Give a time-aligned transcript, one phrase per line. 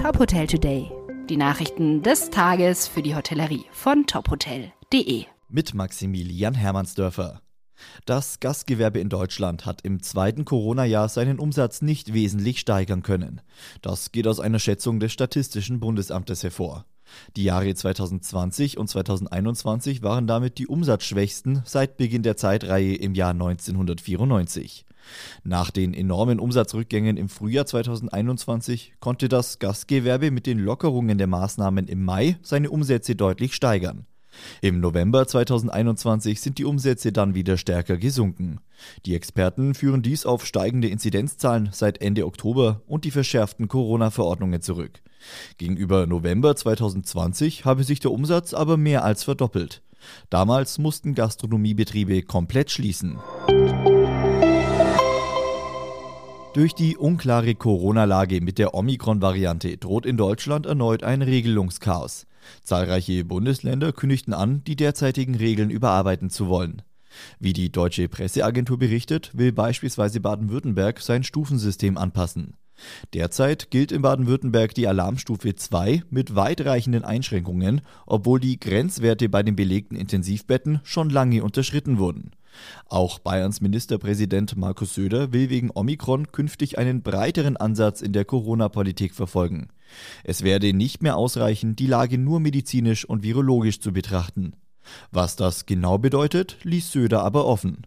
[0.00, 0.90] Top Hotel Today.
[1.28, 5.26] Die Nachrichten des Tages für die Hotellerie von tophotel.de.
[5.50, 7.42] Mit Maximilian Hermannsdörfer.
[8.06, 13.42] Das Gastgewerbe in Deutschland hat im zweiten Corona-Jahr seinen Umsatz nicht wesentlich steigern können.
[13.82, 16.86] Das geht aus einer Schätzung des Statistischen Bundesamtes hervor.
[17.36, 23.30] Die Jahre 2020 und 2021 waren damit die umsatzschwächsten seit Beginn der Zeitreihe im Jahr
[23.30, 24.86] 1994.
[25.44, 31.88] Nach den enormen Umsatzrückgängen im Frühjahr 2021 konnte das Gastgewerbe mit den Lockerungen der Maßnahmen
[31.88, 34.06] im Mai seine Umsätze deutlich steigern.
[34.60, 38.60] Im November 2021 sind die Umsätze dann wieder stärker gesunken.
[39.06, 45.02] Die Experten führen dies auf steigende Inzidenzzahlen seit Ende Oktober und die verschärften Corona-Verordnungen zurück.
[45.58, 49.82] Gegenüber November 2020 habe sich der Umsatz aber mehr als verdoppelt.
[50.30, 53.18] Damals mussten Gastronomiebetriebe komplett schließen.
[56.52, 62.26] Durch die unklare Corona-Lage mit der Omikron-Variante droht in Deutschland erneut ein Regelungschaos.
[62.64, 66.82] Zahlreiche Bundesländer kündigten an, die derzeitigen Regeln überarbeiten zu wollen.
[67.38, 72.54] Wie die deutsche Presseagentur berichtet, will beispielsweise Baden-Württemberg sein Stufensystem anpassen.
[73.14, 79.54] Derzeit gilt in Baden-Württemberg die Alarmstufe 2 mit weitreichenden Einschränkungen, obwohl die Grenzwerte bei den
[79.54, 82.32] belegten Intensivbetten schon lange unterschritten wurden.
[82.86, 89.14] Auch Bayerns Ministerpräsident Markus Söder will wegen Omikron künftig einen breiteren Ansatz in der Corona-Politik
[89.14, 89.68] verfolgen.
[90.24, 94.54] Es werde nicht mehr ausreichen, die Lage nur medizinisch und virologisch zu betrachten.
[95.10, 97.86] Was das genau bedeutet, ließ Söder aber offen.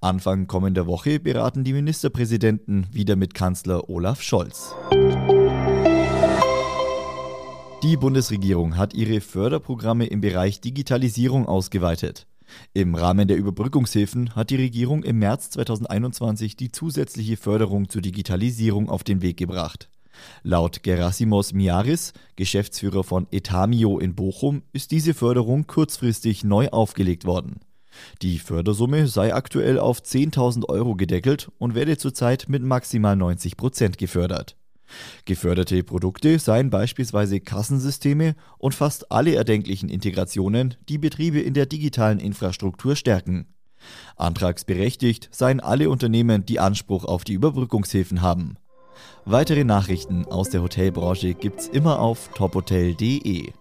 [0.00, 4.74] Anfang kommender Woche beraten die Ministerpräsidenten wieder mit Kanzler Olaf Scholz.
[7.82, 12.26] Die Bundesregierung hat ihre Förderprogramme im Bereich Digitalisierung ausgeweitet.
[12.72, 18.88] Im Rahmen der Überbrückungshilfen hat die Regierung im März 2021 die zusätzliche Förderung zur Digitalisierung
[18.88, 19.88] auf den Weg gebracht.
[20.42, 27.60] Laut Gerasimos Miaris, Geschäftsführer von Etamio in Bochum, ist diese Förderung kurzfristig neu aufgelegt worden.
[28.22, 33.98] Die Fördersumme sei aktuell auf 10.000 Euro gedeckelt und werde zurzeit mit maximal 90 Prozent
[33.98, 34.56] gefördert.
[35.24, 42.18] Geförderte Produkte seien beispielsweise Kassensysteme und fast alle erdenklichen Integrationen, die Betriebe in der digitalen
[42.18, 43.46] Infrastruktur stärken.
[44.16, 48.56] Antragsberechtigt seien alle Unternehmen, die Anspruch auf die Überbrückungshilfen haben.
[49.24, 53.52] Weitere Nachrichten aus der Hotelbranche gibt's immer auf tophotel.de.